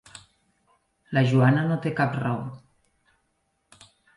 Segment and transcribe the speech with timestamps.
[1.17, 2.43] La Joana no té cap raó.